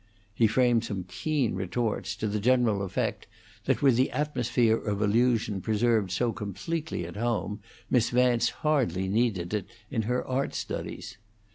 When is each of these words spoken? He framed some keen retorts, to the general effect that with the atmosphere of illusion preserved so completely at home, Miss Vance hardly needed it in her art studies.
He 0.33 0.47
framed 0.47 0.83
some 0.85 1.03
keen 1.03 1.53
retorts, 1.53 2.15
to 2.15 2.27
the 2.27 2.39
general 2.39 2.81
effect 2.81 3.27
that 3.65 3.83
with 3.83 3.97
the 3.97 4.09
atmosphere 4.09 4.75
of 4.75 4.99
illusion 4.99 5.61
preserved 5.61 6.09
so 6.09 6.33
completely 6.33 7.05
at 7.05 7.17
home, 7.17 7.59
Miss 7.87 8.09
Vance 8.09 8.49
hardly 8.65 9.07
needed 9.07 9.53
it 9.53 9.67
in 9.91 10.01
her 10.09 10.25
art 10.27 10.55
studies. 10.55 11.19